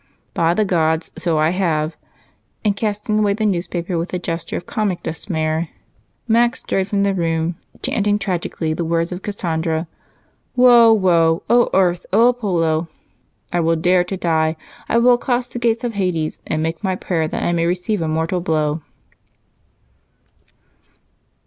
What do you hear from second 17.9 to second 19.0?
a mortal blow!'"